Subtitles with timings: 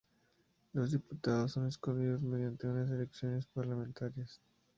[0.73, 4.41] Los diputados son escogidos mediante unas elecciones parlamentarias.